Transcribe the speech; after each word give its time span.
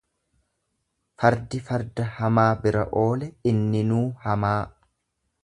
Fardi 1.23 1.59
farda 1.67 2.07
hamaa 2.15 2.47
bira 2.65 2.83
oole 3.03 3.29
inninuu 3.53 4.03
hamaa. 4.27 4.57